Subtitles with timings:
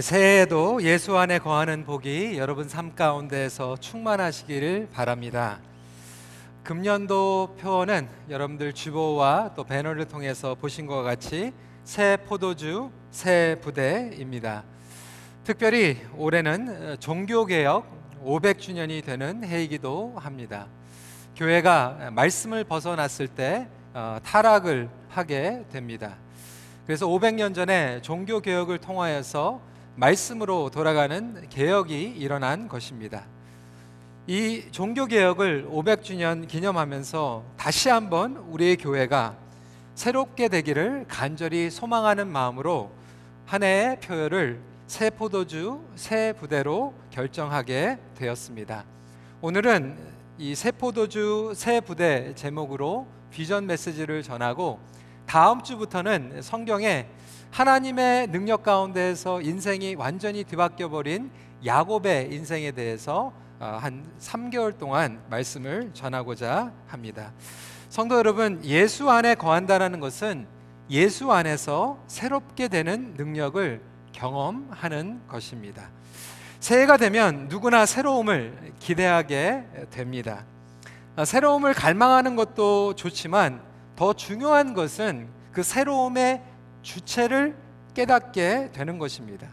[0.00, 5.60] 새해에도 예수 안에 거하는 복이 여러분 삶 가운데에서 충만하시기를 바랍니다.
[6.64, 11.52] 금년도 표어는 여러분들 주보와 또 배너를 통해서 보신 것과 같이
[11.84, 14.64] 새 포도주, 새 부대입니다.
[15.44, 17.86] 특별히 올해는 종교개혁
[18.24, 20.66] 500주년이 되는 해이기도 합니다.
[21.36, 26.16] 교회가 말씀을 벗어났을 때 어, 타락을 하게 됩니다.
[26.84, 33.24] 그래서 500년 전에 종교 개혁을 통하여서 말씀으로 돌아가는 개혁이 일어난 것입니다.
[34.26, 39.36] 이 종교 개혁을 500주년 기념하면서 다시 한번 우리의 교회가
[39.94, 42.90] 새롭게 되기를 간절히 소망하는 마음으로
[43.46, 48.84] 한 해의 표열을 새 포도주 새 부대로 결정하게 되었습니다.
[49.40, 54.80] 오늘은 이 새 포도주 새 부대 제목으로 비전 메시지를 전하고
[55.26, 57.06] 다음 주부터는 성경에
[57.54, 61.30] 하나님의 능력 가운데에서 인생이 완전히 뒤바뀌어 버린
[61.64, 67.32] 야곱의 인생에 대해서 어, 한 3개월 동안 말씀을 전하고자 합니다.
[67.88, 70.48] 성도 여러분, 예수 안에 거한다라는 것은
[70.90, 73.80] 예수 안에서 새롭게 되는 능력을
[74.10, 75.90] 경험하는 것입니다.
[76.58, 80.44] 새해가 되면 누구나 새로움을 기대하게 됩니다.
[81.14, 83.62] 어, 새로움을 갈망하는 것도 좋지만
[83.94, 86.42] 더 중요한 것은 그 새로움의
[86.84, 87.56] 주체를
[87.94, 89.48] 깨닫게 되는 것입니다.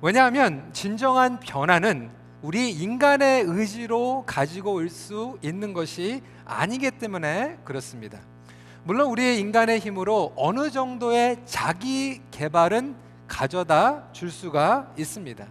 [0.00, 2.10] 왜냐하면 진정한 변화는
[2.42, 8.18] 우리 인간의 의지로 가지고 올 수 있는 것이 아니기 때문에 그렇습니다.
[8.84, 12.96] 물론 우리의 인간의 힘으로 어느 정도의 자기 개발은
[13.28, 15.46] 가져다 줄 수가 있습니다.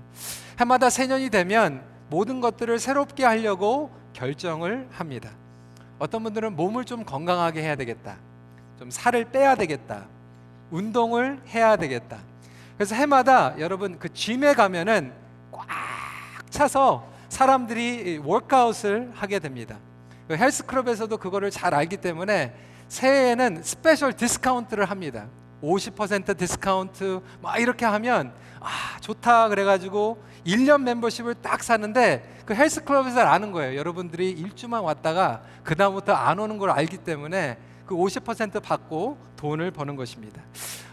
[0.59, 5.29] 해마다 새년이 되면 모든 것들을 새롭게 하려고 결정을 합니다.
[5.99, 8.17] 어떤 분들은 몸을 좀 건강하게 해야 되겠다.
[8.79, 10.07] 좀 살을 빼야 되겠다.
[10.71, 12.17] 운동을 해야 되겠다.
[12.77, 15.13] 그래서 해마다 여러분 그 짐에 가면은
[15.51, 15.67] 꽉
[16.49, 19.77] 차서 사람들이 워크아웃을 하게 됩니다.
[20.27, 22.53] 그 헬스클럽에서도 그거를 잘 알기 때문에
[22.87, 25.27] 새해에는 special 디스카운트를 합니다.
[25.61, 33.51] 50% 디스카운트 막 이렇게 하면 아 좋다 그래가지고 1년 멤버십을 딱 사는데 그 헬스클럽에서 아는
[33.51, 33.77] 거예요.
[33.77, 37.57] 여러분들이 일주만 왔다가 그 다음부터 안 오는 걸 알기 때문에
[37.89, 40.43] 그 50% 받고 돈을 버는 것입니다.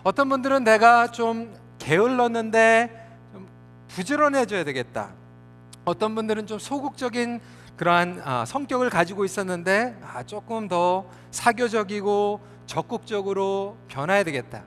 [0.02, 3.46] 어떤 분들은 내가 좀 게을렀는데 좀
[3.88, 5.10] 부지런해져야 되겠다.
[5.84, 7.40] 어떤 분들은 좀 소극적인
[7.76, 14.64] 그러한 아, 성격을 가지고 있었는데 아, 조금 더 사교적이고 적극적으로 변화해야 되겠다.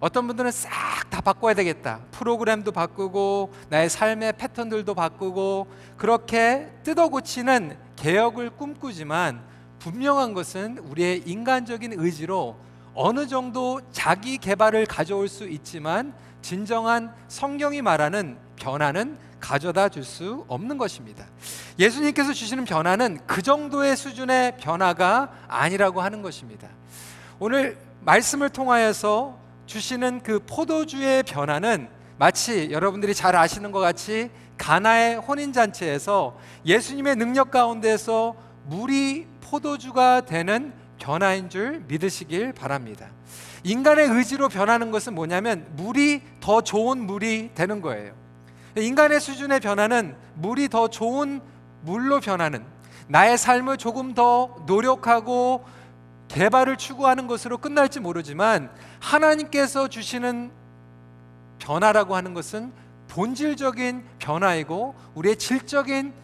[0.00, 0.70] 어떤 분들은 싹
[1.10, 2.00] 다 바꿔야 되겠다.
[2.12, 9.42] 프로그램도 바꾸고 나의 삶의 패턴들도 바꾸고 그렇게 뜯어 고치는 개혁을 꿈꾸지만
[9.80, 12.56] 분명한 것은 우리의 인간적인 의지로
[12.94, 20.76] 어느 정도 자기 개발을 가져올 수 있지만 진정한 성경이 말하는 변화는 가져다 줄 수 없는
[20.76, 21.24] 것입니다.
[21.78, 26.68] 예수님께서 주시는 변화는 그 정도의 수준의 변화가 아니라고 하는 것입니다.
[27.38, 31.88] 오늘 말씀을 통하여서 주시는 그 포도주의 변화는
[32.18, 38.36] 마치 여러분들이 잘 아시는 것 같이 가나의 혼인 잔치에서 예수님의 능력 가운데서
[38.66, 43.08] 물이 포도주가 되는 변화인 줄 믿으시길 바랍니다.
[43.64, 48.14] 인간의 의지로 변하는 것은 뭐냐면 물이 더 좋은 물이 되는 거예요.
[48.76, 51.40] 인간의 수준의 변화는 물이 더 좋은
[51.82, 52.64] 물로 변하는
[53.08, 55.64] 나의 삶을 조금 더 노력하고
[56.28, 58.70] 개발을 추구하는 것으로 끝날지 모르지만
[59.00, 60.52] 하나님께서 주시는
[61.58, 62.72] 변화라고 하는 것은
[63.08, 66.14] 본질적인 변화이고 우리의 질적인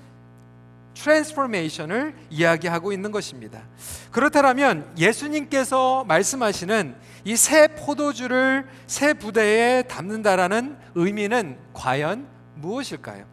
[0.96, 3.62] transformation을 이야기하고 있는 것입니다.
[4.10, 13.24] 그렇다면 예수님께서 말씀하시는 이 새 포도주를 새 부대에 담는다라는 의미는 과연 무엇일까요?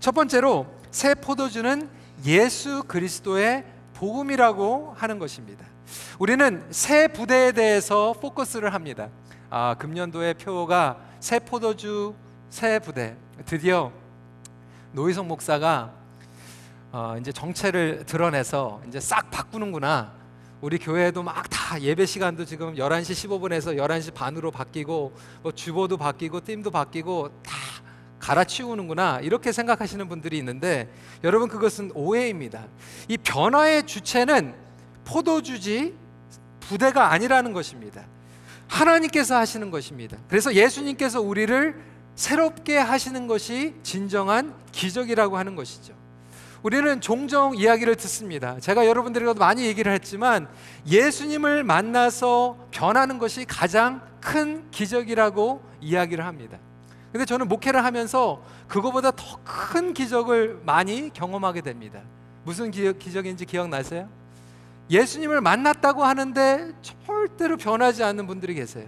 [0.00, 1.88] 첫 번째로 새 포도주는
[2.26, 3.64] 예수 그리스도의
[3.94, 5.64] 복음이라고 하는 것입니다.
[6.18, 9.08] 우리는 새 부대에 대해서 포커스를 합니다.
[9.50, 12.14] 아, 금년도의 표가 새 포도주
[12.50, 13.16] 새 부대.
[13.46, 13.92] 드디어
[14.92, 15.92] 노희성 목사가
[16.92, 20.12] 어, 이제 정체를 드러내서 이제 싹 바꾸는구나.
[20.60, 26.40] 우리 교회도 막 다 예배 시간도 지금 11시 15분에서 11시 반으로 바뀌고 뭐 주보도 바뀌고
[26.40, 27.52] 팀도 바뀌고 다
[28.20, 30.90] 갈아치우는구나 이렇게 생각하시는 분들이 있는데
[31.24, 32.66] 여러분 그것은 오해입니다.
[33.06, 34.54] 이 변화의 주체는
[35.04, 35.94] 포도주지
[36.60, 38.06] 부대가 아니라는 것입니다.
[38.66, 40.16] 하나님께서 하시는 것입니다.
[40.28, 41.78] 그래서 예수님께서 우리를
[42.14, 45.97] 새롭게 하시는 것이 진정한 기적이라고 하는 것이죠.
[46.62, 48.58] 우리는 종종 이야기를 듣습니다.
[48.60, 50.48] 제가 여러분들에게도 많이 얘기를 했지만
[50.86, 56.58] 예수님을 만나서 변하는 것이 가장 큰 기적이라고 이야기를 합니다.
[57.12, 59.38] 근데 저는 목회를 하면서 그거보다 더
[59.70, 62.00] 큰 기적을 많이 경험하게 됩니다.
[62.44, 64.08] 무슨 기, 기적인지 기억나세요?
[64.90, 68.86] 예수님을 만났다고 하는데 절대로 변하지 않는 분들이 계세요.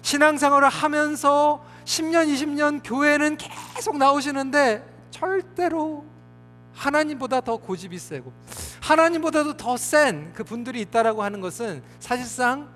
[0.00, 6.04] 신앙생활을 하면서 10년, 20년 교회는 계속 나오시는데 절대로
[6.78, 8.32] 하나님보다 더 고집이 세고
[8.80, 12.68] 하나님보다도 더 센 그 분들이 있다라고 하는 것은 사실상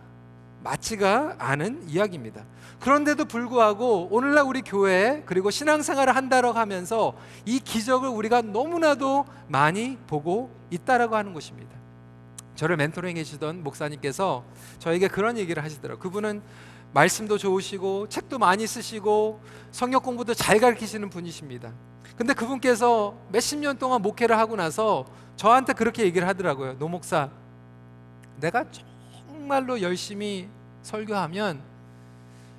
[0.63, 2.45] 맞지가 않은 이야기입니다.
[2.81, 7.15] 그런데도 불구하고 오늘날 우리 교회 그리고 신앙생활을 한다고 하면서
[7.45, 11.71] 이 기적을 우리가 너무나도 많이 보고 있다라고 하는 것입니다.
[12.55, 14.45] 저를 멘토링 해 주던 목사님께서
[14.79, 16.01] 저에게 그런 얘기를 하시더라고요.
[16.01, 16.43] 그분은
[16.93, 19.41] 말씀도 좋으시고 책도 많이 쓰시고
[19.71, 21.73] 성역 공부도 잘 가르치시는 분이십니다.
[22.17, 25.06] 근데 그분께서 몇십 년 동안 목회를 하고 나서
[25.37, 26.79] 저한테 그렇게 얘기를 하더라고요.
[26.79, 27.31] 노 목사,
[28.39, 28.65] 내가
[29.27, 30.49] 정말로 열심히
[30.83, 31.61] 설교하면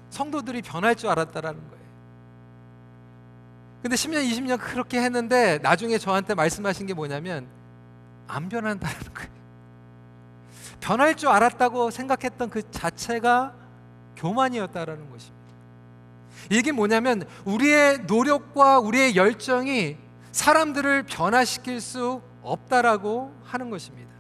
[0.10, 1.84] 성도들이 변할 줄 알았다라는 거예요.
[3.82, 7.48] 근데 10년, 20년 그렇게 했는데 나중에 저한테 말씀하신 게 뭐냐면
[8.28, 9.30] 안 변한다는 거예요.
[10.80, 13.54] 변할 줄 알았다고 생각했던 그 자체가
[14.16, 15.44] 교만이었다라는 것입니다.
[16.50, 19.98] 이게 뭐냐면 우리의 노력과 우리의 열정이
[20.32, 24.12] 사람들을 변화시킬 수 없다라고 하는 것입니다.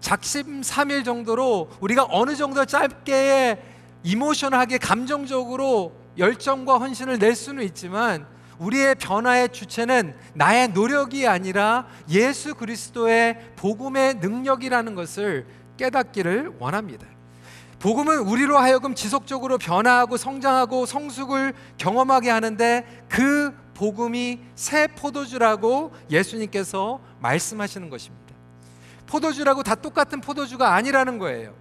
[0.00, 3.62] 작심 삼일 정도로 우리가 어느 정도 짧게
[4.02, 8.26] 이모션하게 감정적으로 열정과 헌신을 낼 수는 있지만
[8.58, 15.46] 우리의 변화의 주체는 나의 노력이 아니라 예수 그리스도의 복음의 능력이라는 것을
[15.76, 17.06] 깨닫기를 원합니다.
[17.82, 27.90] 복음은 우리로 하여금 지속적으로 변화하고 성장하고 성숙을 경험하게 하는데 그 복음이 새 포도주라고 예수님께서 말씀하시는
[27.90, 28.36] 것입니다.
[29.06, 31.54] 포도주라고 다 똑같은 포도주가 아니라는 거예요.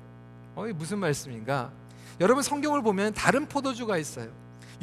[0.53, 1.71] 어, 이 무슨 말씀인가?
[2.19, 4.29] 여러분 성경을 보면 다른 포도주가 있어요.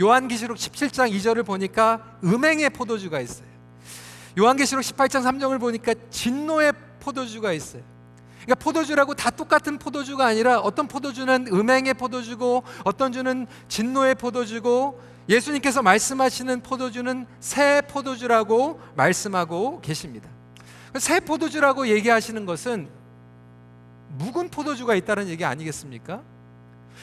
[0.00, 3.46] 요한계시록 17장 2절을 보니까 음행의 포도주가 있어요.
[4.37, 7.82] 요한계시록 18장 3절을 보니까 진노의 포도주가 있어요.
[8.48, 14.98] 그러니까 포도주라고 다 똑같은 포도주가 아니라 어떤 포도주는 음행의 포도주고 어떤 주는 진노의 포도주고
[15.28, 20.30] 예수님께서 말씀하시는 포도주는 새 포도주라고 말씀하고 계십니다.
[20.98, 22.88] 새 포도주라고 얘기하시는 것은
[24.16, 26.22] 묵은 포도주가 있다는 얘기 아니겠습니까?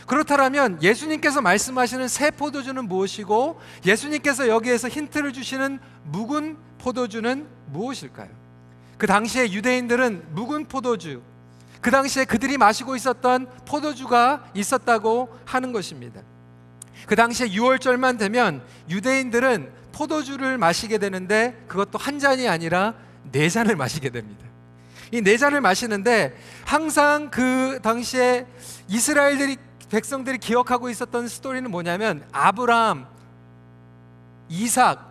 [0.08, 8.30] 그렇다면 예수님께서 말씀하시는 새 포도주는 무엇이고 예수님께서 여기에서 힌트를 주시는 묵은 포도주는 무엇일까요?
[8.98, 11.22] 그 당시에 유대인들은 묵은 포도주,
[11.86, 16.20] 그 당시에 그들이 마시고 있었던 포도주가 있었다고 하는 것입니다.
[17.06, 22.96] 그 당시에 6월절만 되면 유대인들은 포도주를 마시게 되는데 그것도 한 잔이 아니라
[23.32, 24.44] 네 잔을 마시게 됩니다.
[25.12, 26.36] 이 네 잔을 마시는데
[26.66, 28.48] 항상 그 당시에
[28.88, 29.58] 이스라엘들이
[29.92, 33.06] 백성들이 기억하고 있었던 스토리는 뭐냐면 아브라함,
[34.50, 35.08] 이삭,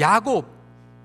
[0.00, 0.46] 야곱,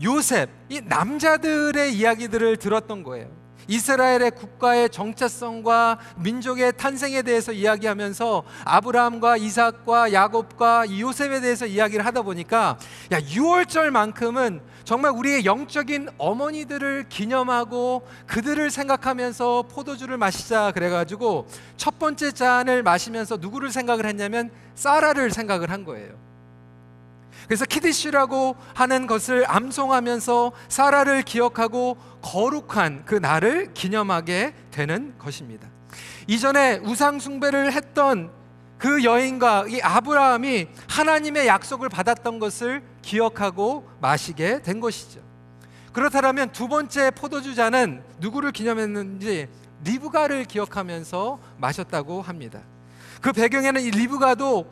[0.01, 3.40] 요셉 이 남자들의 이야기들을 들었던 거예요.
[3.71, 12.77] 이스라엘의 국가의 정체성과 민족의 탄생에 대해서 이야기하면서 아브라함과 이삭과 야곱과 요셉에 대해서 이야기를 하다 보니까
[13.13, 21.47] 야 6월절만큼은 정말 우리의 영적인 어머니들을 기념하고 그들을 생각하면서 포도주를 마시자 그래가지고
[21.77, 26.30] 첫 번째 잔을 마시면서 누구를 생각을 했냐면 사라를 생각을 한 거예요.
[27.51, 35.67] 그래서 키디쉬라고 하는 것을 암송하면서 사라를 기억하고 거룩한 그 날을 기념하게 되는 것입니다.
[36.27, 38.31] 이전에 우상 숭배를 했던
[38.77, 45.19] 그 여인과 이 아브라함이 하나님의 약속을 받았던 것을 기억하고 마시게 된 것이죠.
[45.91, 49.49] 그렇다면 두 번째 포도주 잔은 누구를 기념했는지
[49.83, 52.61] 리브가를 기억하면서 마셨다고 합니다.
[53.19, 54.71] 그 배경에는 이 리브가도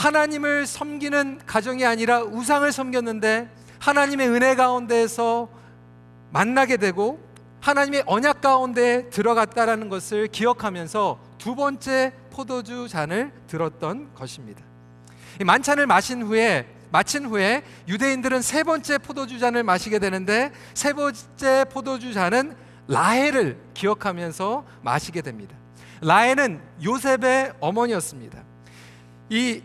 [0.00, 5.50] 하나님을 섬기는 가정이 아니라 우상을 섬겼는데 하나님의 은혜 가운데에서
[6.30, 7.20] 만나게 되고
[7.60, 14.62] 하나님의 언약 가운데 들어갔다라는 것을 기억하면서 두 번째 포도주 잔을 들었던 것입니다.
[15.44, 22.14] 만찬을 마신 후에 마친 후에 유대인들은 세 번째 포도주 잔을 마시게 되는데 세 번째 포도주
[22.14, 22.56] 잔은
[22.88, 25.54] 라헬을 기억하면서 마시게 됩니다.
[26.00, 28.42] 라헬은 요셉의 어머니였습니다.
[29.28, 29.62] 이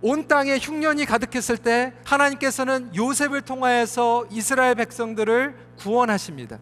[0.00, 6.58] 온 땅에 흉년이 가득했을 때 하나님께서는 요셉을 통하여서 이스라엘 백성들을 구원하십니다.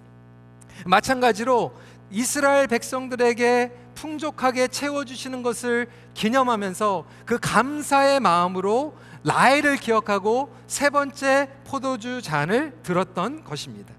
[0.87, 1.75] 마찬가지로
[2.11, 12.73] 이스라엘 백성들에게 풍족하게 채워주시는 것을 기념하면서 그 감사의 마음으로 라헬을 기억하고 세 번째 포도주 잔을
[12.83, 13.93] 들었던 것입니다.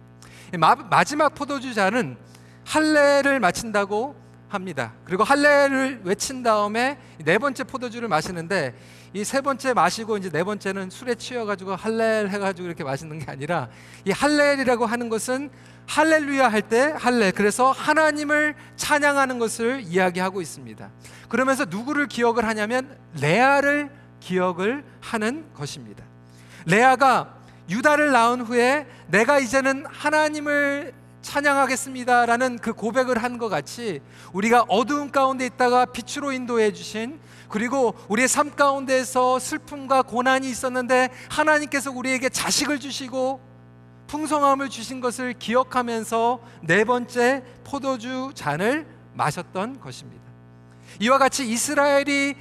[0.57, 2.17] 마 지막 포도주 잔은
[2.63, 4.15] 할례를 마친다고
[4.47, 4.93] 합니다.
[5.03, 8.73] 그리고 할례를 외친 다음에 네 번째 포도주를 마시는데
[9.13, 13.69] 이 세 번째 마시고 이제 네 번째는 술에 취해가지고 할렐 해가지고 이렇게 마시는 게 아니라
[14.05, 15.49] 이 할렐이라고 하는 것은
[15.87, 20.89] 할렐루야 할 때 할렐 그래서 하나님을 찬양하는 것을 이야기하고 있습니다.
[21.29, 26.03] 그러면서 누구를 기억을 하냐면 레아를 기억을 하는 것입니다.
[26.65, 27.33] 레아가
[27.69, 34.01] 유다를 낳은 후에 내가 이제는 하나님을 찬양하겠습니다라는 그 고백을 한 것 같이
[34.33, 41.91] 우리가 어두운 가운데 있다가 빛으로 인도해 주신 그리고 우리의 삶 가운데에서 슬픔과 고난이 있었는데 하나님께서
[41.91, 43.41] 우리에게 자식을 주시고
[44.07, 50.23] 풍성함을 주신 것을 기억하면서 네 번째 포도주 잔을 마셨던 것입니다.
[50.99, 52.35] 이와 같이 이스라엘이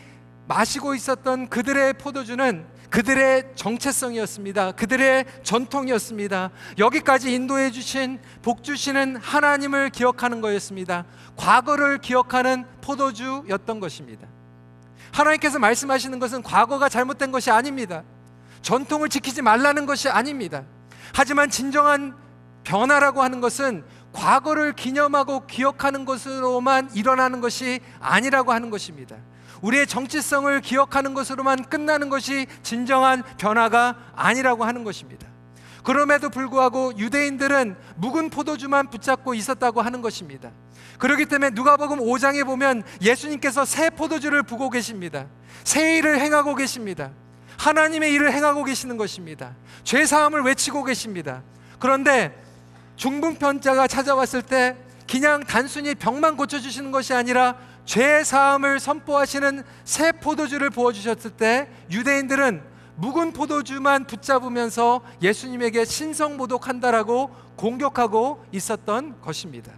[0.46, 4.72] 마시고 있었던 그들의 포도주는 그들의 정체성이었습니다.
[4.72, 6.50] 그들의 전통이었습니다.
[6.78, 11.04] 여기까지 인도해 주신 복 주시는 하나님을 기억하는 거였습니다.
[11.36, 14.28] 과거를 기억하는 포도주였던 것입니다.
[15.12, 18.02] 하나님께서 말씀하시는 것은 과거가 잘못된 것이 아닙니다.
[18.62, 20.64] 전통을 지키지 말라는 것이 아닙니다.
[21.14, 22.14] 하지만 진정한
[22.64, 29.16] 변화라고 하는 것은 과거를 기념하고 기억하는 것으로만 일어나는 것이 아니라고 하는 것입니다.
[29.62, 35.26] 우리의 정체성을 기억하는 것으로만 끝나는 것이 진정한 변화가 아니라고 하는 것입니다.
[35.82, 40.50] 그럼에도 불구하고 유대인들은 묵은 포도주만 붙잡고 있었다고 하는 것입니다.
[40.98, 45.26] 그렇기 때문에 누가복음 5장에 보면 예수님께서 새 포도주를 부고 계십니다.
[45.64, 47.10] 새 일을 행하고 계십니다.
[47.58, 49.54] 하나님의 일을 행하고 계시는 것입니다.
[49.84, 51.42] 죄 사함을 외치고 계십니다.
[51.78, 52.36] 그런데
[52.96, 54.76] 중풍편자가 찾아왔을 때
[55.10, 61.68] 그냥 단순히 병만 고쳐 주시는 것이 아니라 죄 사함을 선포하시는 새 포도주를 부어 주셨을 때
[61.90, 62.62] 유대인들은
[62.96, 69.72] 묵은 포도주만 붙잡으면서 예수님에게 신성 모독한다라고 공격하고 있었던 것입니다.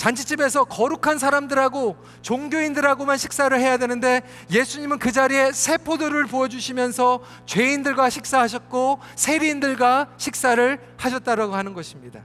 [0.00, 8.08] 잔치집에서 거룩한 사람들하고 종교인들하고만 식사를 해야 되는데 예수님은 그 자리에 새 포도를 부어 주시면서 죄인들과
[8.08, 12.22] 식사하셨고 세리인들과 식사를 하셨다라고 하는 것입니다.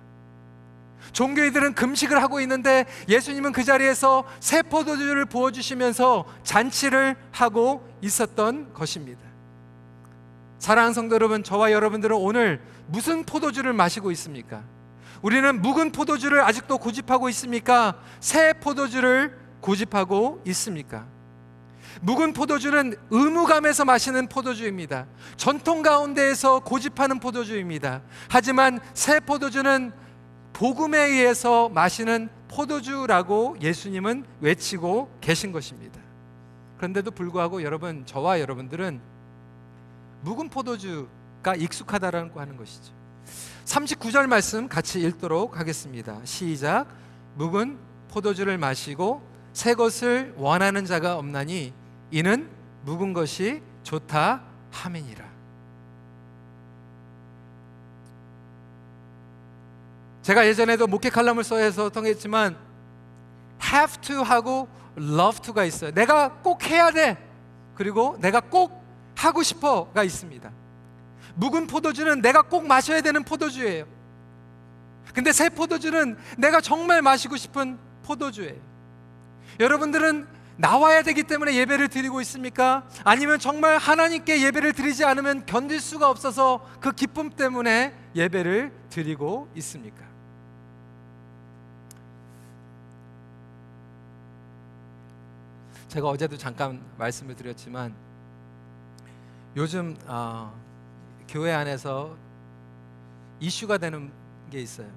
[1.11, 9.19] 종교인들은 금식을 하고 있는데 예수님은 그 자리에서 새 포도주를 부어 주시면서 잔치를 하고 있었던 것입니다.
[10.59, 14.63] 사랑하는 성도 여러분, 저와 여러분들은 오늘 무슨 포도주를 마시고 있습니까?
[15.25, 17.99] 우리는 묵은 포도주를 아직도 고집하고 있습니까?
[18.19, 21.07] 새 포도주를 고집하고 있습니까?
[22.01, 25.07] 묵은 포도주는 의무감에서 마시는 포도주입니다.
[25.35, 28.03] 전통 가운데에서 고집하는 포도주입니다.
[28.29, 29.91] 하지만 새 포도주는
[30.53, 35.99] 복음에 의해서 마시는 포도주라고 예수님은 외치고 계신 것입니다.
[36.77, 39.01] 그런데도 불구하고 여러분, 저와 여러분들은
[40.21, 43.04] 묵은 포도주가 익숙하다라고 하는 것이죠.
[43.65, 46.19] 39절 말씀 같이 읽도록 하겠습니다.
[46.23, 46.87] 시작.
[47.35, 47.77] 묵은
[48.09, 49.21] 포도주를 마시고
[49.53, 51.73] 새 것을 원하는 자가 없나니
[52.11, 52.49] 이는
[52.83, 55.25] 묵은 것이 좋다 함이니라.
[60.21, 62.57] 제가 예전에도 목회 칼럼을 써서 통했지만
[63.63, 64.67] have to 하고
[64.97, 65.91] love to가 있어요.
[65.91, 67.17] 내가 꼭 해야 돼.
[67.75, 68.83] 그리고 내가 꼭
[69.15, 70.51] 하고 싶어가 있습니다.
[71.35, 73.85] 묵은 포도주는 내가 꼭 마셔야 되는 포도주예요.
[75.13, 78.59] 근데 새 포도주는 내가 정말 마시고 싶은 포도주예요.
[79.59, 80.27] 여러분들은
[80.57, 82.87] 나와야 되기 때문에 예배를 드리고 있습니까?
[83.03, 90.05] 아니면 정말 하나님께 예배를 드리지 않으면 견딜 수가 없어서 그 기쁨 때문에 예배를 드리고 있습니까?
[95.89, 97.93] 제가 어제도 잠깐 말씀을 드렸지만
[99.55, 100.53] 요즘 어,
[101.35, 102.15] 교회 안에서
[103.41, 104.09] 이슈가 되는
[104.49, 104.89] 게 있어요.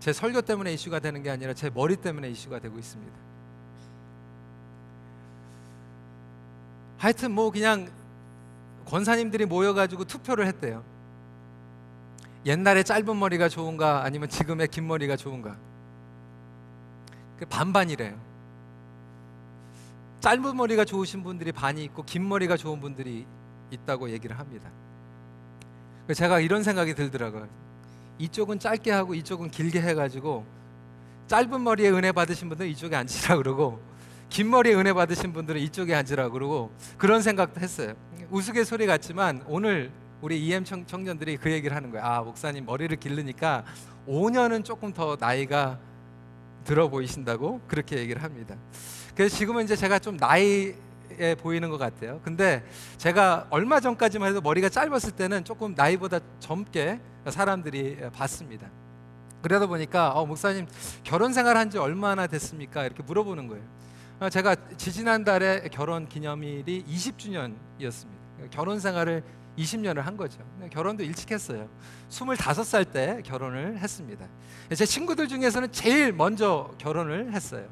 [0.00, 3.16] 제 설교 때문에 이슈가 되는 게 아니라 제 머리 때문에 이슈가 되고 있습니다.
[6.98, 7.90] 하여튼 뭐 그냥
[8.84, 10.84] 권사님들이 모여가지고 투표를 했대요.
[12.44, 15.56] 옛날에 짧은 머리가 좋은가 아니면 지금의 긴 머리가 좋은가.
[17.38, 18.25] 그 반반이래요.
[20.20, 23.26] 짧은 머리가 좋으신 분들이 반이 있고 긴 머리가 좋은 분들이
[23.70, 24.70] 있다고 얘기를 합니다.
[26.12, 27.48] 제가 이런 생각이 들더라고요.
[28.18, 30.46] 이쪽은 짧게 하고 이쪽은 길게 해가지고
[31.26, 33.80] 짧은 머리에 은혜 받으신 분들은 이쪽에 앉으라 그러고
[34.28, 37.94] 긴 머리에 은혜 받으신 분들은 이쪽에 앉으라 그러고 그런 생각도 했어요.
[38.30, 42.04] 우스갯소리 같지만 오늘 우리 EM 청, 청년들이 그 얘기를 하는 거예요.
[42.04, 43.64] 아 목사님 머리를 기르니까
[44.08, 45.78] 5년은 조금 더 나이가
[46.64, 48.56] 들어 보이신다고 그렇게 얘기를 합니다.
[49.16, 50.74] 그래서 지금은 이제 제가 좀 나이에
[51.40, 52.20] 보이는 것 같아요.
[52.22, 52.62] 근데
[52.98, 58.68] 제가 얼마 전까지만 해도 머리가 짧았을 때는 조금 나이보다 젊게 사람들이 봤습니다.
[59.42, 60.66] 그러다 보니까 어, 목사님
[61.02, 62.84] 결혼 생활 한 지 얼마나 됐습니까?
[62.84, 63.64] 이렇게 물어보는 거예요.
[64.20, 68.50] 어, 제가 지지난 달에 결혼 기념일이 20주년이었습니다.
[68.50, 69.22] 결혼 생활을
[69.58, 70.38] 20년을 한 거죠.
[70.60, 71.68] 네, 결혼도 일찍 했어요.
[72.10, 74.26] 25살 때 결혼을 했습니다.
[74.74, 77.66] 제 친구들 중에서는 제일 먼저 결혼을 했어요.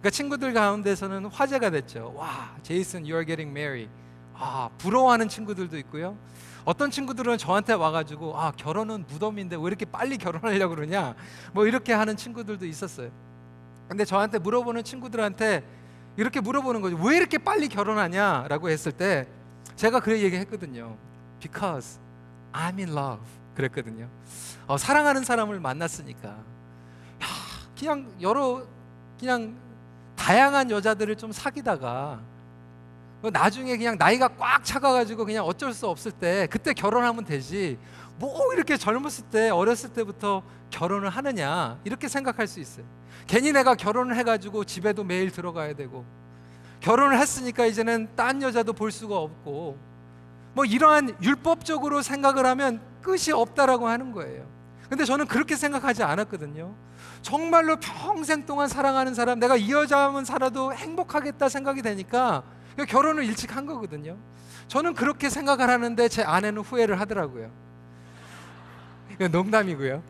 [0.00, 2.12] 그러니까 친구들 가운데서는 화제가 됐죠.
[2.16, 3.90] 와, 제이슨, you are getting married.
[4.34, 6.16] 아, 부러워하는 친구들도 있고요.
[6.64, 11.14] 어떤 친구들은 저한테 와가지고 아 결혼은 무덤인데 왜 이렇게 빨리 결혼하려고 그러냐
[11.54, 13.10] 뭐 이렇게 하는 친구들도 있었어요.
[13.88, 15.64] 근데 저한테 물어보는 친구들한테
[16.18, 16.96] 이렇게 물어보는 거죠.
[17.02, 19.26] 왜 이렇게 빨리 결혼하냐라고 했을 때
[19.76, 20.94] 제가 그래 얘기했거든요.
[21.40, 21.98] Because
[22.52, 23.24] I'm in love.
[23.54, 24.08] 그랬거든요.
[24.66, 26.28] 어, 사랑하는 사람을 만났으니까.
[26.28, 26.44] 야,
[27.78, 28.66] 그냥 여러
[29.18, 29.56] 그냥
[30.18, 32.20] 다양한 여자들을 좀 사귀다가
[33.22, 37.78] 뭐 나중에 그냥 나이가 꽉 차가가지고 그냥 어쩔 수 없을 때 그때 결혼하면 되지.
[38.18, 42.84] 뭐 이렇게 젊었을 때 어렸을 때부터 결혼을 하느냐 이렇게 생각할 수 있어요.
[43.26, 46.04] 괜히 내가 결혼을 해가지고 집에도 매일 들어가야 되고
[46.80, 49.78] 결혼을 했으니까 이제는 딴 여자도 볼 수가 없고
[50.54, 54.46] 뭐 이러한 율법적으로 생각을 하면 끝이 없다라고 하는 거예요.
[54.88, 56.74] 근데 저는 그렇게 생각하지 않았거든요.
[57.20, 62.42] 정말로 평생 동안 사랑하는 사람, 내가 이 여자만 살아도 행복하겠다 생각이 되니까
[62.88, 64.16] 결혼을 일찍 한 거거든요.
[64.68, 67.50] 저는 그렇게 생각을 하는데 제 아내는 후회를 하더라고요.
[69.30, 70.02] 농담이고요.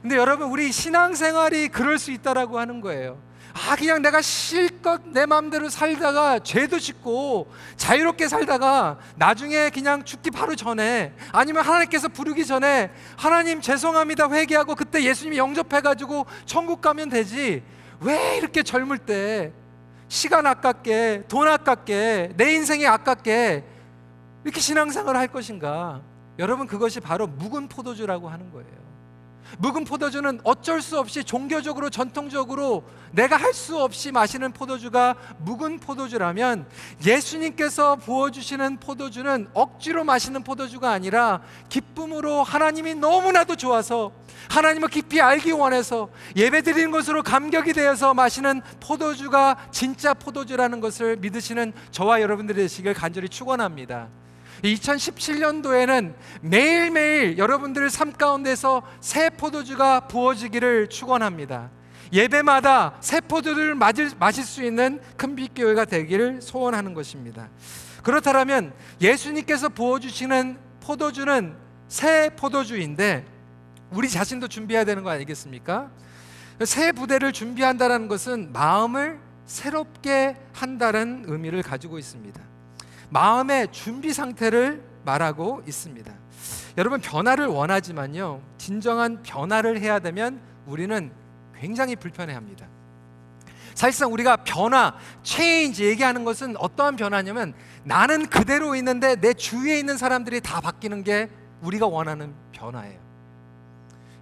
[0.00, 3.18] 근데 여러분 우리 신앙생활이 그럴 수 있다라고 하는 거예요.
[3.54, 10.56] 아 그냥 내가 실컷 내 마음대로 살다가 죄도 짓고 자유롭게 살다가 나중에 그냥 죽기 바로
[10.56, 17.62] 전에 아니면 하나님께서 부르기 전에 하나님 죄송합니다 회개하고 그때 예수님이 영접해 가지고 천국 가면 되지.
[18.00, 19.52] 왜 이렇게 젊을 때
[20.08, 23.64] 시간 아깝게 돈 아깝게 내 인생이 아깝게
[24.44, 26.02] 이렇게 신앙생활을 할 것인가?
[26.40, 28.83] 여러분 그것이 바로 묵은 포도주라고 하는 거예요
[29.58, 36.66] 묵은 포도주는 어쩔 수 없이 종교적으로 전통적으로 내가 할 수 없이 마시는 포도주가 묵은 포도주라면
[37.06, 44.12] 예수님께서 부어주시는 포도주는 억지로 마시는 포도주가 아니라 기쁨으로 하나님이 너무나도 좋아서
[44.50, 51.72] 하나님을 깊이 알기 원해서 예배 드리는 것으로 감격이 되어서 마시는 포도주가 진짜 포도주라는 것을 믿으시는
[51.92, 54.08] 저와 여러분들이 되시길 간절히 축원합니다.
[54.64, 61.70] 2017년도에는 매일매일 여러분들 삶 가운데서 새 포도주가 부어지기를 축원합니다.
[62.12, 67.48] 예배마다 새 포도주를 마실, 마실 수 있는 큰빛교회가 되기를 소원하는 것입니다.
[68.02, 71.56] 그렇다면 예수님께서 부어주시는 포도주는
[71.88, 73.24] 새 포도주인데
[73.90, 75.90] 우리 자신도 준비해야 되는 거 아니겠습니까?
[76.64, 82.53] 새 부대를 준비한다는 것은 마음을 새롭게 한다는 의미를 가지고 있습니다.
[83.10, 86.12] 마음의 준비 상태를 말하고 있습니다.
[86.76, 88.42] 여러분 변화를 원하지만요.
[88.58, 91.12] 진정한 변화를 해야 되면 우리는
[91.56, 92.66] 굉장히 불편해합니다.
[93.74, 100.40] 사실상 우리가 변화, 체인지 얘기하는 것은 어떠한 변화냐면 나는 그대로 있는데 내 주위에 있는 사람들이
[100.40, 101.28] 다 바뀌는 게
[101.60, 102.98] 우리가 원하는 변화예요.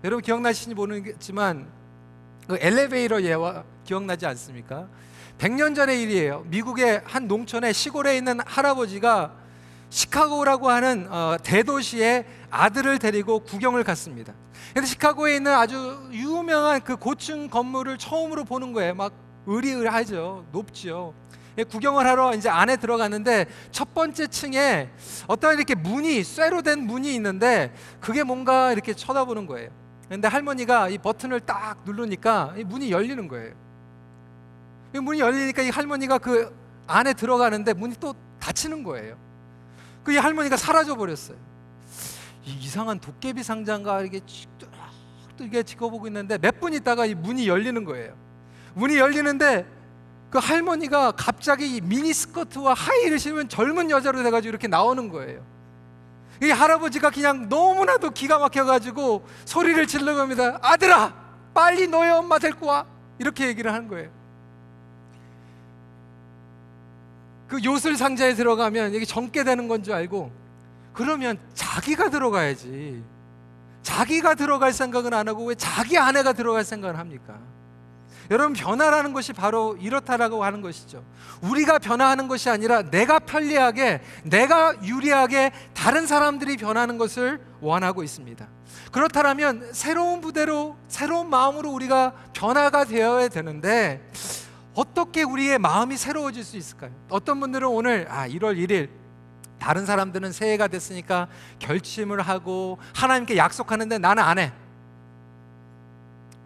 [0.04, 1.68] 여러분 기억나시는지 모르겠지만
[2.48, 4.88] 그 엘리베이터 예화 기억나지 않습니까?
[5.38, 6.44] 100년 전의 일이에요.
[6.48, 9.32] 미국의 한 농촌에 시골에 있는 할아버지가
[9.90, 14.32] 시카고라고 하는 어, 대도시에 아들을 데리고 구경을 갔습니다.
[14.72, 18.94] 근데 시카고에 있는 아주 유명한 그 고층 건물을 처음으로 보는 거예요.
[18.94, 19.12] 막
[19.46, 20.46] 의리의리하죠.
[20.52, 21.14] 높죠.
[21.58, 24.88] 예, 구경을 하러 이제 안에 들어갔는데 첫 번째 층에
[25.26, 29.68] 어떤 이렇게 문이 쇠로 된 문이 있는데 그게 뭔가 이렇게 쳐다보는 거예요.
[30.08, 33.52] 근데 할머니가 이 버튼을 딱 누르니까 이 문이 열리는 거예요.
[35.00, 36.54] 문이 열리니까 이 할머니가 그
[36.86, 39.16] 안에 들어가는데 문이 또 닫히는 거예요.
[40.04, 41.36] 그 이 할머니가 사라져 버렸어요.
[42.44, 44.20] 이상한 도깨비 상자인가 이게
[45.36, 48.14] 또 이게 지켜보고 있는데 몇 분 있다가 이 문이 열리는 거예요.
[48.74, 49.66] 문이 열리는데
[50.30, 55.44] 그 할머니가 갑자기 이 미니 스커트와 하이를 신은 젊은 여자로 돼가지고 이렇게 나오는 거예요.
[56.42, 60.58] 이 할아버지가 그냥 너무나도 기가 막혀가지고 소리를 질러 갑니다.
[60.62, 61.14] 아들아,
[61.54, 62.84] 빨리 너의 엄마 데리고 와.
[63.18, 64.10] 이렇게 얘기를 하는 거예요.
[67.52, 70.32] 그 요술 상자에 들어가면 이게 젊게 되는 건 줄 알고
[70.94, 73.02] 그러면 자기가 들어가야지.
[73.82, 77.34] 자기가 들어갈 생각은 안 하고 왜 자기 아내가 들어갈 생각을 합니까?
[78.30, 81.04] 여러분 변화라는 것이 바로 이렇다라고 하는 것이죠.
[81.42, 88.46] 우리가 변화하는 것이 아니라 내가 편리하게 내가 유리하게 다른 사람들이 변하는 것을 원하고 있습니다.
[88.92, 94.00] 그렇다면 새로운 부대로 새로운 마음으로 우리가 변화가 되어야 되는데
[94.74, 96.92] 어떻게 우리의 마음이 새로워질 수 있을까요?
[97.10, 98.88] 어떤 분들은 오늘 아 1월 1일
[99.58, 104.52] 다른 사람들은 새해가 됐으니까 결심을 하고 하나님께 약속하는데 나는 안 해.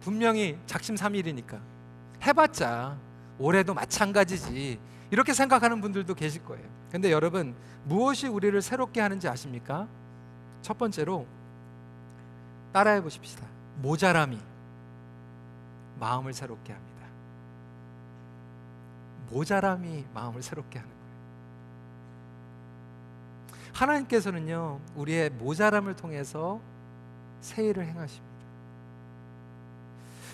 [0.01, 1.59] 분명히 작심 삼일이니까
[2.25, 2.97] 해봤자
[3.39, 4.79] 올해도 마찬가지지.
[5.09, 6.65] 이렇게 생각하는 분들도 계실 거예요.
[6.91, 9.87] 근데 여러분, 무엇이 우리를 새롭게 하는지 아십니까?
[10.61, 11.25] 첫 번째로
[12.73, 13.45] 따라해 보십시다.
[13.81, 14.37] 모자람이
[15.99, 16.86] 마음을 새롭게 합니다.
[19.29, 21.07] 모자람이 마음을 새롭게 하는 거예요.
[23.73, 26.59] 하나님께서는요, 우리의 모자람을 통해서
[27.41, 28.27] 새 일을 행하십니다.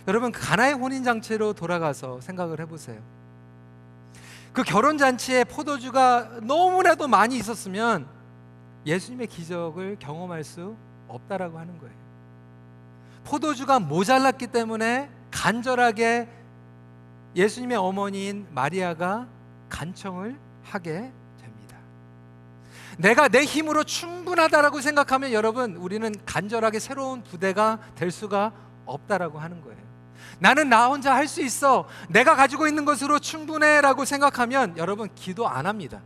[0.07, 3.01] 여러분, 그 가나의 혼인 장치로 돌아가서 생각을 해 보세요.
[4.53, 8.07] 그 결혼 잔치에 포도주가 너무나도 많이 있었으면
[8.85, 10.75] 예수님의 기적을 경험할 수
[11.07, 11.93] 없다라고 하는 거예요.
[13.23, 16.27] 포도주가 모자랐기 때문에 간절하게
[17.35, 19.27] 예수님의 어머니인 마리아가
[19.69, 21.77] 간청을 하게 됩니다.
[22.97, 28.51] 내가 내 힘으로 충분하다라고 생각하면 여러분 우리는 간절하게 새로운 부대가 될 수가
[28.85, 29.81] 없다라고 하는 거예요.
[30.39, 31.87] 나는 나 혼자 할 수 있어.
[32.09, 36.01] 내가 가지고 있는 것으로 충분해라고 생각하면 여러분 기도 안 합니다.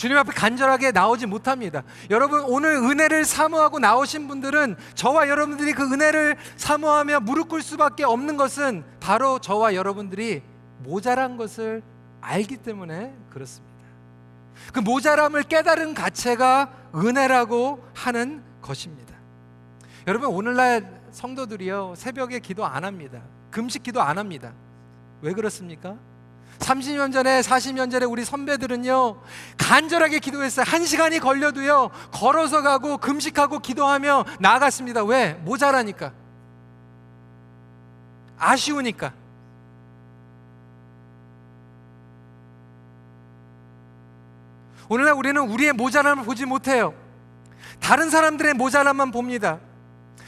[0.00, 1.82] 주님 앞에 간절하게 나오지 못합니다.
[2.08, 8.38] 여러분 오늘 은혜를 사모하고 나오신 분들은 저와 여러분들이 그 은혜를 사모하며 무릎 꿇을 수밖에 없는
[8.38, 10.40] 것은 바로 저와 여러분들이
[10.78, 11.82] 모자란 것을
[12.22, 13.76] 알기 때문에 그렇습니다.
[14.72, 19.14] 그 모자람을 깨달은 가체가 은혜라고 하는 것입니다.
[20.06, 23.20] 여러분 오늘날 성도들이요 새벽에 기도 안 합니다.
[23.50, 24.54] 금식 기도 안 합니다.
[25.20, 25.98] 왜 그렇습니까?
[26.60, 29.20] 30년 전에 40년 전에 우리 선배들은요
[29.56, 30.64] 간절하게 기도했어요.
[30.66, 35.04] 한 시간이 걸려도요 걸어서 가고 금식하고 기도하며 나아갔습니다.
[35.04, 35.34] 왜?
[35.34, 36.12] 모자라니까.
[38.38, 39.12] 아쉬우니까.
[44.88, 46.94] 오늘날 우리는 우리의 모자람을 보지 못해요.
[47.80, 49.58] 다른 사람들의 모자람만 봅니다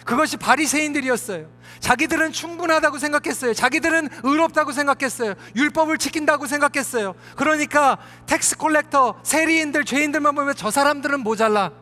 [0.05, 1.49] 그것이 바리새인들이었어요.
[1.81, 3.55] 자기들은 충분하다고 생각했어요.
[3.55, 5.35] 자기들은 의롭다고 생각했어요.
[5.57, 7.15] 율법을 지킨다고 생각했어요.
[7.37, 11.73] 그러니까 tax collector, 세리인들, 죄인들만 보면 저 사람들은 모자라.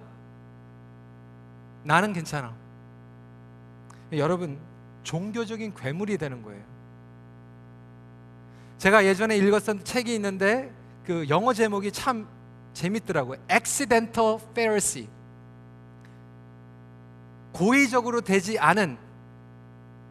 [1.83, 2.55] 나는 괜찮아.
[4.13, 4.59] 여러분,
[5.03, 6.63] 종교적인 괴물이 되는 거예요.
[8.79, 10.73] 제가 예전에 읽었던 책이 있는데
[11.07, 12.27] 그 영어 제목이 참
[12.73, 13.39] 재밌더라고요.
[13.51, 15.09] Accidental Pharisee.
[17.53, 18.99] 고의적으로 되지 않은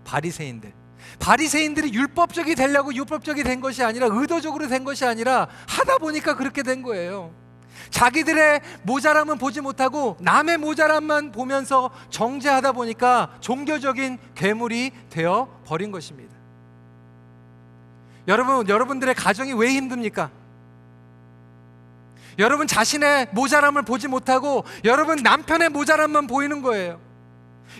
[0.04, 0.74] 바리새인들.
[1.20, 6.82] 바리새인들이 율법적이 되려고 율법적이 된 것이 아니라 의도적으로 된 것이 아니라 하다 보니까 그렇게 된
[6.82, 7.32] 거예요.
[7.90, 16.36] 자기들의 모자람은 보지 못하고 남의 모자람만 보면서 정죄하다 보니까 종교적인 괴물이 되어 버린 것입니다.
[18.28, 20.30] 여러분, 여러분들의 가정이 왜 힘듭니까?
[22.38, 27.00] 여러분 자신의 모자람을 보지 못하고 여러분 남편의 모자람만 보이는 거예요.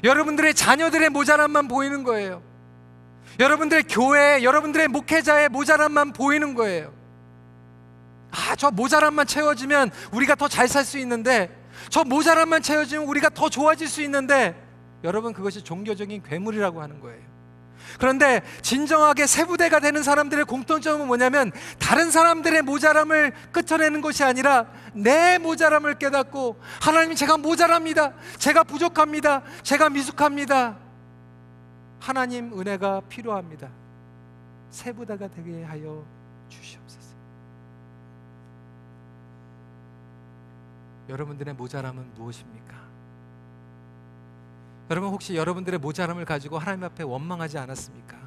[0.04, 2.42] 여러분들의 자녀들의 모자람만 보이는 거예요.
[3.40, 6.94] 여러분들의 교회, 여러분들의 목회자의 모자람만 보이는 거예요.
[8.32, 11.50] 아, 저 모자람만 채워지면 우리가 더 잘 살 수 있는데,
[11.90, 14.56] 저 모자람만 채워지면 우리가 더 좋아질 수 있는데,
[15.04, 17.29] 여러분 그것이 종교적인 괴물이라고 하는 거예요.
[17.98, 25.96] 그런데 진정하게 세부대가 되는 사람들의 공통점은 뭐냐면 다른 사람들의 모자람을 끄쳐내는 것이 아니라 내 모자람을
[25.96, 28.14] 깨닫고 하나님 제가 모자랍니다.
[28.38, 29.44] 제가 부족합니다.
[29.64, 30.78] 제가 미숙합니다.
[32.00, 33.70] 하나님 은혜가 필요합니다.
[34.70, 36.06] 세부대가 되게 하여
[36.48, 37.16] 주시옵소서.
[41.10, 42.79] 여러분들의 모자람은 무엇입니까?
[44.90, 48.18] 여러분 혹시 여러분들의 모자람을 가지고 하나님 앞에 원망하지 않았습니까?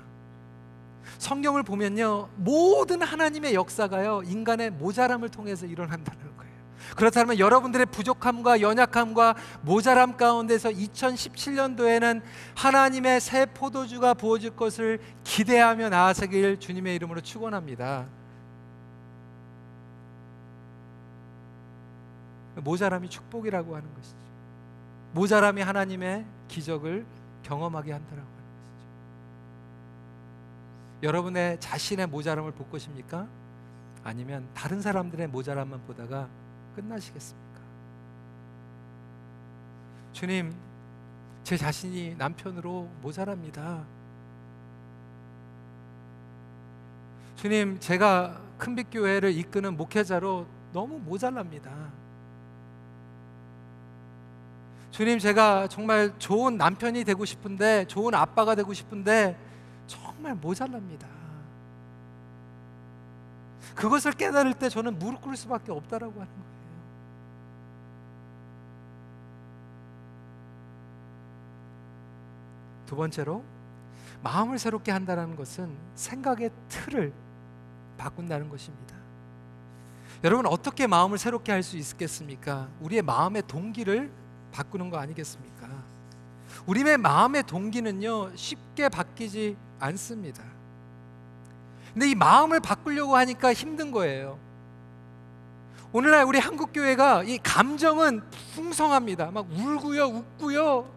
[1.18, 6.52] 성경을 보면요 모든 하나님의 역사가요 인간의 모자람을 통해서 일어난다는 거예요.
[6.96, 12.22] 그렇다면 여러분들의 부족함과 연약함과 모자람 가운데서 2017년도에는
[12.54, 18.06] 하나님의 새 포도주가 부어질 것을 기대하며 나아서길 주님의 이름으로 축원합니다.
[22.56, 24.16] 모자람이 축복이라고 하는 것이죠.
[25.12, 27.06] 모자람이 하나님의 기적을
[27.42, 28.42] 경험하게 한다라고 하는
[28.74, 28.90] 것이죠.
[31.02, 33.26] 여러분의 자신의 모자람을 볼 것입니까?
[34.04, 36.28] 아니면 다른 사람들의 모자람만 보다가
[36.76, 37.60] 끝나시겠습니까?
[40.12, 40.54] 주님,
[41.42, 43.84] 제 자신이 남편으로 모자랍니다.
[47.36, 51.70] 주님, 제가 큰빛 교회를 이끄는 목회자로 너무 모자랍니다.
[54.92, 59.38] 주님 제가 정말 좋은 남편이 되고 싶은데 좋은 아빠가 되고 싶은데
[59.86, 61.08] 정말 모자랍니다.
[63.74, 66.52] 그것을 깨달을 때 저는 무릎 꿇을 수밖에 없다라고 하는 거예요.
[72.84, 73.42] 두 번째로
[74.22, 77.14] 마음을 새롭게 한다는 것은 생각의 틀을
[77.96, 78.94] 바꾼다는 것입니다.
[80.22, 82.68] 여러분 어떻게 마음을 새롭게 할 수 있겠습니까?
[82.80, 84.21] 우리의 마음의 동기를
[84.52, 85.68] 바꾸는 거 아니겠습니까?
[86.66, 90.42] 우리의 마음의 동기는요 쉽게 바뀌지 않습니다.
[91.92, 94.38] 근데 이 마음을 바꾸려고 하니까 힘든 거예요.
[95.92, 98.22] 오늘날 우리 한국 교회가 이 감정은
[98.54, 99.30] 풍성합니다.
[99.30, 100.90] 막 울고요, 웃고요.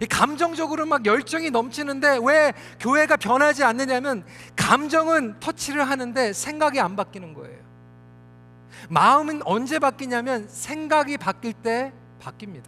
[0.00, 4.24] 이 감정적으로 막 열정이 넘치는데 왜 교회가 변하지 않느냐면
[4.54, 7.58] 감정은 터치를 하는데 생각이 안 바뀌는 거예요.
[8.88, 11.92] 마음은 언제 바뀌냐면 생각이 바뀔 때
[12.26, 12.66] 바뀝니다.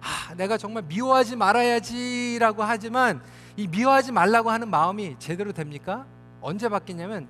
[0.00, 3.20] 아, 내가 정말 미워하지 말아야지라고 하지만
[3.56, 6.06] 이 미워하지 말라고 하는 마음이 제대로 됩니까?
[6.40, 7.28] 언제 바뀌냐면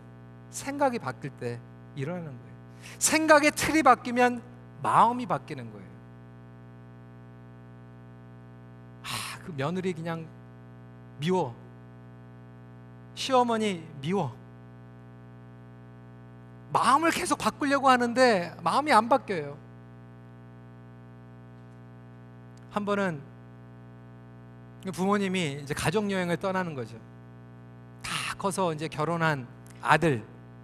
[0.51, 1.59] 생각이 바뀔 때
[1.95, 2.57] 일어나는 거예요.
[2.99, 4.43] 생각의 틀이 바뀌면
[4.83, 5.87] 마음이 바뀌는 거예요.
[9.05, 10.27] 아, 그 며느리 그냥
[11.19, 11.55] 미워.
[13.15, 14.37] 시어머니 미워.
[16.73, 19.66] 마음을 계속 바꾸려고 하는데 마음이 안 바뀌어요.
[22.77, 23.23] 한 번은
[24.93, 26.99] 부모님이 이제 가족 여행을 떠나는 거죠.
[28.03, 29.49] 다 커서 이제 결혼한
[29.81, 30.23] 아들,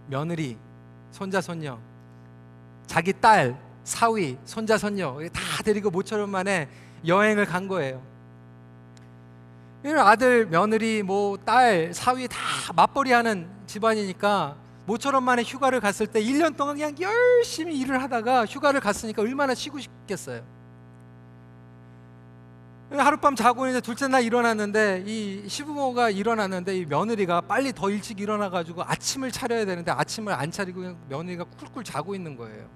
[0.08, 0.58] 며느리,
[1.10, 1.78] 손자 손녀,
[2.86, 6.68] 자기 딸, 사위, 손자 손녀 다 데리고 모처럼 만에
[7.06, 8.02] 여행을 간 거예요.
[9.96, 12.36] 아들, 며느리, 뭐 딸, 사위 다
[12.76, 19.22] 맞벌이하는 집안이니까 모처럼 만에 휴가를 갔을 때 1년 동안 그냥 열심히 일을 하다가 휴가를 갔으니까
[19.22, 20.60] 얼마나 쉬고 싶겠어요.
[23.00, 28.50] 하룻밤 자고 이제 둘째 날 일어났는데 이 시부모가 일어났는데 이 며느리가 빨리 더 일찍 일어나
[28.50, 32.68] 가지고 아침을 차려야 되는데 아침을 안 차리고 그냥 며느리가 쿨쿨 자고 있는 거예요.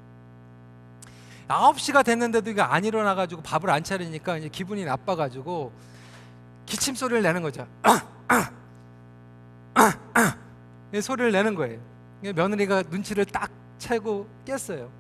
[1.49, 5.73] 9시가 됐는데도 이거 안 일어나 가지고 밥을 안 차리니까 이제 기분이 나빠 가지고
[6.65, 7.67] 기침 소리를 내는 거죠.
[11.01, 11.79] 소리를 내는 거예요.
[12.23, 14.91] 며느리가 눈치를 딱 채고 깼어요.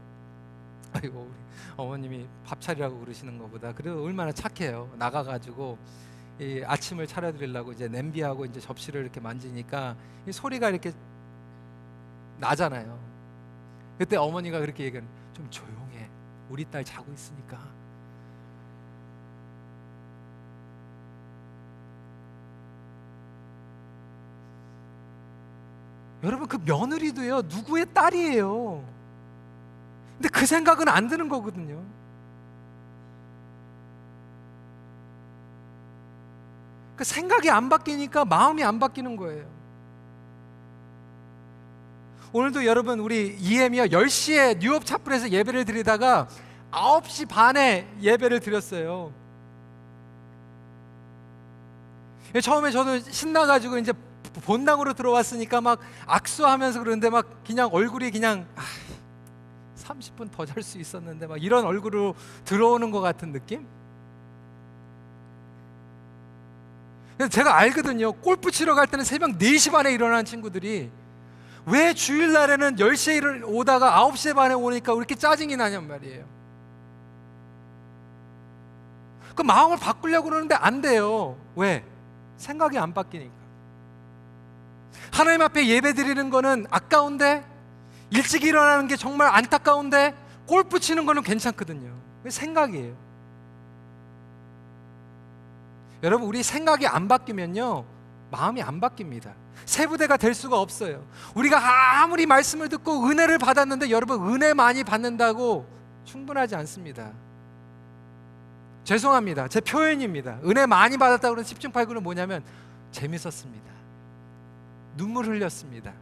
[0.92, 1.45] 아이고 우리
[1.76, 4.90] 어머님이 밥 차리라고 그러시는 것보다 그래도 얼마나 착해요.
[4.96, 5.78] 나가가지고
[6.38, 10.92] 이 아침을 차려드리려고 이제 냄비하고 이제 접시를 이렇게 만지니까 이 소리가 이렇게
[12.38, 12.98] 나잖아요.
[13.98, 16.08] 그때 어머니가 그렇게 얘기하는 좀 조용해.
[16.50, 17.58] 우리 딸 자고 있으니까.
[26.22, 28.95] 여러분 그 며느리도요 누구의 딸이에요.
[30.16, 31.83] 근데 그 생각은 안 드는 거거든요.
[36.96, 39.44] 그 생각이 안 바뀌니까 마음이 안 바뀌는 거예요.
[42.33, 46.29] 오늘도 여러분 우리 이엠이요 10시에 뉴욕 차플에서 예배를 드리다가
[46.70, 49.12] 9시 반에 예배를 드렸어요.
[52.42, 53.92] 처음에 저도 신나가지고 이제
[54.44, 58.62] 본당으로 들어왔으니까 막 악수하면서 그러는데 막 그냥 얼굴이 그냥 아,
[59.87, 63.66] 30분 더 잘 수 있었는데 막 이런 얼굴로 들어오는 것 같은 느낌?
[67.31, 68.12] 제가 알거든요.
[68.12, 70.90] 골프 치러 갈 때는 새벽 4시 반에 일어나는 친구들이
[71.66, 76.25] 왜 주일날에는 10시에 오다가 9시 반에 오니까 왜 이렇게 짜증이 나냔 말이에요.
[79.35, 81.37] 그 마음을 바꾸려고 그러는데 안 돼요.
[81.57, 81.85] 왜?
[82.37, 83.33] 생각이 안 바뀌니까.
[85.12, 87.44] 하나님 앞에 예배 드리는 거는 아까운데
[88.11, 90.14] 일찍 일어나는 게 정말 안타까운데
[90.47, 91.92] 골프 치는 거는 괜찮거든요.
[92.29, 92.95] 생각이에요.
[96.03, 97.85] 여러분 우리 생각이 안 바뀌면요
[98.31, 99.35] 마음이 안 바뀝니다.
[99.64, 101.05] 새 부대가 될 수가 없어요.
[101.35, 105.66] 우리가 아무리 말씀을 듣고 은혜를 받았는데 여러분 은혜 많이 받는다고
[106.05, 107.12] 충분하지 않습니다.
[108.85, 109.49] 죄송합니다.
[109.49, 110.38] 제 표현입니다.
[110.45, 112.45] 은혜 많이 받았다고 그러는 10중 8구는 뭐냐면
[112.92, 113.73] 재밌었습니다.
[114.97, 115.92] 눈물 흘렸습니다.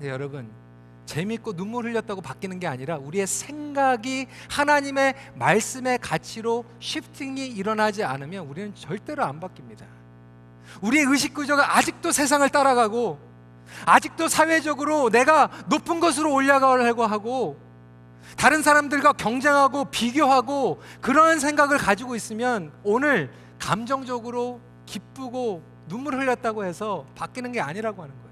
[0.00, 0.50] 네, 여러분
[1.06, 8.74] 재밌고 눈물 흘렸다고 바뀌는 게 아니라 우리의 생각이 하나님의 말씀의 가치로 쉬프팅이 일어나지 않으면 우리는
[8.74, 9.84] 절대로 안 바뀝니다.
[10.80, 13.18] 우리의 의식 구조가 아직도 세상을 따라가고
[13.86, 17.58] 아직도 사회적으로 내가 높은 것으로 올라가려고 하고
[18.36, 27.52] 다른 사람들과 경쟁하고 비교하고 그런 생각을 가지고 있으면 오늘 감정적으로 기쁘고 눈물 흘렸다고 해서 바뀌는
[27.52, 28.23] 게 아니라고 하는 거예요.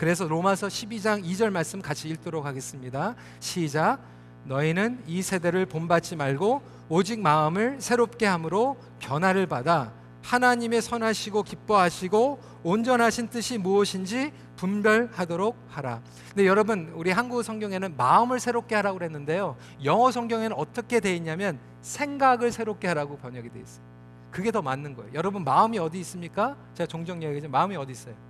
[0.00, 3.14] 그래서 로마서 12장 2절 말씀 같이 읽도록 하겠습니다.
[3.38, 3.98] 시작.
[4.44, 13.28] 너희는 이 세대를 본받지 말고 오직 마음을 새롭게 함으로 변화를 받아 하나님의 선하시고 기뻐하시고 온전하신
[13.28, 16.00] 뜻이 무엇인지 분별하도록 하라.
[16.30, 19.58] 근데 여러분 우리 한국 성경에는 마음을 새롭게 하라고 그랬는데요.
[19.84, 23.84] 영어 성경에는 어떻게 돼 있냐면 생각을 새롭게 하라고 번역이 돼 있어요.
[24.30, 25.10] 그 그게 더 맞는 거예요.
[25.12, 26.56] 여러분 마음이 어디 있습니까?
[26.72, 28.29] 제가 종종 얘기하지만 마음이 어디 있어요?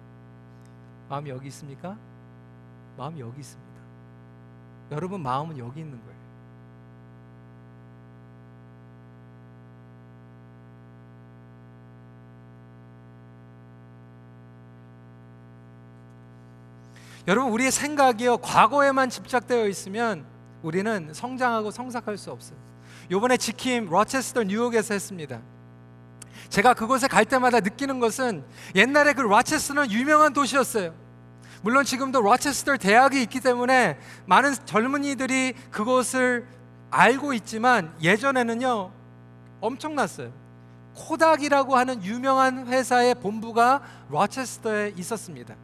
[1.10, 1.98] 마음이 여기 있습니까?
[2.96, 3.70] 마음이 여기 있습니다.
[4.92, 6.20] 여러분 마음은 여기 있는 거예요.
[17.26, 20.24] 여러분 우리의 생각이요 과거에만 집착되어 있으면
[20.62, 22.56] 우리는 성장하고 성삭할 수 없어요.
[23.10, 25.40] 요번에 지킴 로체스터 뉴욕에서 했습니다.
[26.48, 30.94] 제가 그곳에 갈 때마다 느끼는 것은 옛날에 그 로체스터는 유명한 도시였어요.
[31.62, 36.46] 물론 지금도 로체스터 대학이 있기 때문에 많은 젊은이들이 그곳을
[36.90, 38.90] 알고 있지만 예전에는요
[39.60, 40.32] 엄청났어요.
[40.94, 45.54] 코닥이라고 하는 유명한 회사의 본부가 로체스터에 있었습니다.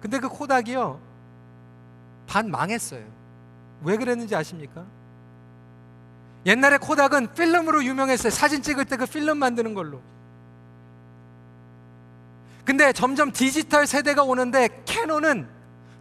[0.00, 1.00] 근데 그 코닥이요
[2.26, 3.04] 반 망했어요.
[3.82, 4.84] 왜 그랬는지 아십니까?
[6.46, 8.30] 옛날에 코닥은 필름으로 유명했어요.
[8.30, 10.02] 사진 찍을 때 그 필름 만드는 걸로.
[12.64, 15.48] 근데 점점 디지털 세대가 오는데 캐논은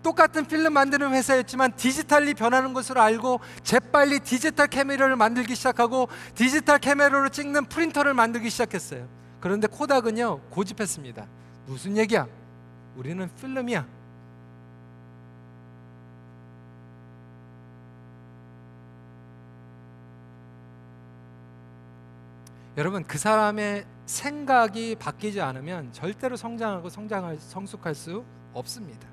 [0.02, 7.30] 똑같은 필름 만드는 회사였지만 digitally 변하는 것으로 알고 재빨리 디지털 카메라를 만들기 시작하고 디지털 카메라로
[7.30, 9.08] 찍는 프린터를 만들기 시작했어요.
[9.40, 11.26] 그런데 코닥은요 고집했습니다.
[11.68, 12.28] 무슨 얘기야?
[12.96, 13.86] 우리는 필름이야.
[22.76, 29.08] 여러분 그 사람의 생각이 바뀌지 않으면 절대로 성장하고 성장할 성숙할 수 없습니다.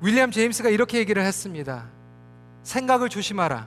[0.00, 1.86] 윌리엄 제임스가 이렇게 얘기를 했습니다.
[2.62, 3.66] 생각을 조심하라.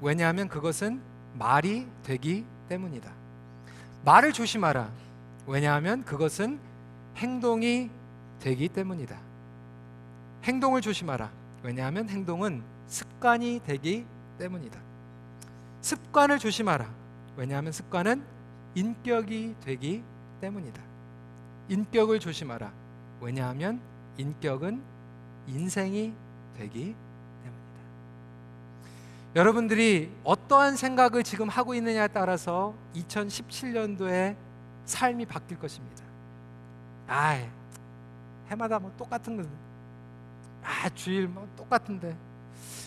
[0.00, 1.00] 왜냐하면 그것은
[1.34, 3.10] 말이 되기 때문이다.
[4.04, 4.90] 말을 조심하라.
[5.46, 6.60] 왜냐하면 그것은
[7.16, 7.90] 행동이
[8.40, 9.18] 되기 때문이다.
[10.44, 11.30] 행동을 조심하라.
[11.62, 14.06] 왜냐하면 행동은 습관이 되기
[14.38, 14.78] 때문이다.
[15.80, 17.03] 습관을 조심하라.
[17.36, 18.24] 왜냐하면 습관은
[18.74, 20.02] 인격이 되기
[20.40, 20.82] 때문이다.
[21.68, 22.72] 인격을 조심하라.
[23.20, 23.80] 왜냐하면
[24.16, 24.82] 인격은
[25.46, 26.12] 인생이
[26.56, 26.94] 되기
[27.42, 27.80] 때문이다.
[29.36, 34.36] 여러분들이 어떠한 생각을 지금 하고 있느냐에 따라서 2017년도에
[34.84, 36.04] 삶이 바뀔 것입니다.
[37.06, 37.42] 아,
[38.48, 39.48] 해마다 뭐 똑같은 거.
[40.62, 42.16] 아, 주일 뭐 똑같은데.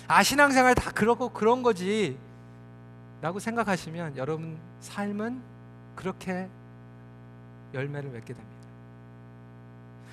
[0.07, 2.17] 아, 신앙생활 다 그러고 그런 거지.
[3.21, 5.41] 라고 생각하시면 여러분 삶은
[5.95, 6.47] 그렇게
[7.73, 8.57] 열매를 맺게 됩니다.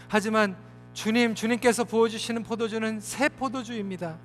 [0.09, 0.57] 하지만
[0.95, 4.17] 주님, 주님께서 부어주시는 포도주는 새 포도주입니다.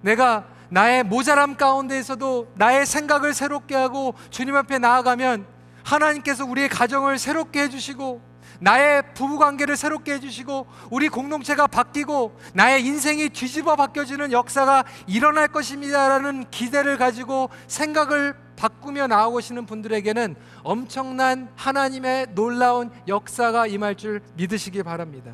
[0.00, 5.46] 내가 나의 모자람 가운데에서도 나의 생각을 새롭게 하고 주님 앞에 나아가면
[5.84, 8.31] 하나님께서 우리의 가정을 새롭게 해주시고
[8.62, 16.48] 나의 부부 관계를 새롭게 해주시고 우리 공동체가 바뀌고 나의 인생이 뒤집어 바뀌어지는 역사가 일어날 것입니다라는
[16.50, 25.32] 기대를 가지고 생각을 바꾸며 나아오시는 분들에게는 엄청난 하나님의 놀라운 역사가 임할 줄 믿으시기 바랍니다.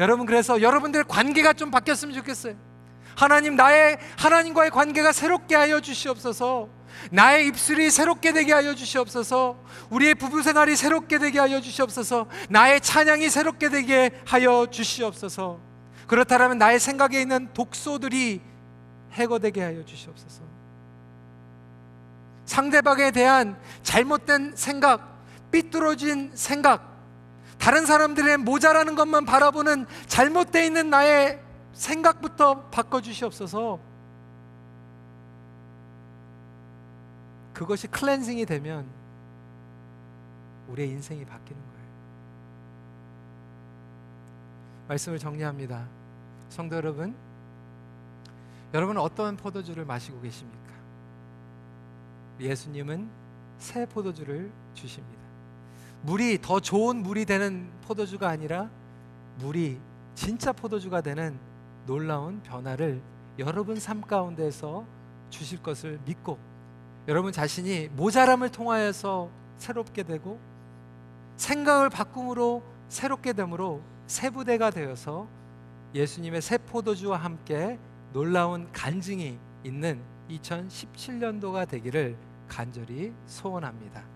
[0.00, 2.56] 여러분 그래서 여러분들 관계가 좀 바뀌었으면 좋겠어요.
[3.14, 6.68] 하나님 나의 하나님과의 관계가 새롭게 하여 주시옵소서.
[7.10, 9.56] 나의 입술이 새롭게 되게 하여 주시옵소서.
[9.90, 12.26] 우리의 부부 생활이 새롭게 되게 하여 주시옵소서.
[12.48, 15.60] 나의 찬양이 새롭게 되게 하여 주시옵소서.
[16.06, 18.40] 그렇다면 나의 생각에 있는 독소들이
[19.12, 20.42] 해거되게 하여 주시옵소서.
[22.44, 26.92] 상대방에 대한 잘못된 생각, 삐뚤어진 생각,
[27.58, 31.38] 다른 사람들의 모자라는 것만 바라보는 잘못되어 있는 나의
[31.72, 33.91] 생각부터 바꿔 주시옵소서.
[37.52, 38.86] 그것이 클렌징이 되면
[40.68, 41.82] 우리의 인생이 바뀌는 거예요.
[44.88, 45.86] 말씀을 정리합니다.
[46.48, 47.14] 성도 여러분,
[48.74, 50.72] 여러분은 어떤 포도주를 마시고 계십니까?
[52.40, 53.08] 예수님은
[53.58, 55.22] 새 포도주를 주십니다.
[56.02, 58.68] 물이 더 좋은 물이 되는 포도주가 아니라
[59.38, 59.78] 물이
[60.14, 61.38] 진짜 포도주가 되는
[61.86, 63.00] 놀라운 변화를
[63.38, 64.84] 여러분 삶 가운데서
[65.30, 66.38] 주실 것을 믿고
[67.08, 70.38] 여러분 자신이 모자람을 통하여서 새롭게 되고
[71.36, 75.26] 생각을 바꿈으로 새롭게 됨으로 새 부대가 되어서
[75.94, 77.78] 예수님의 새 포도주와 함께
[78.12, 80.00] 놀라운 간증이 있는
[80.30, 82.16] 2017년도가 되기를
[82.48, 84.11] 간절히 소원합니다.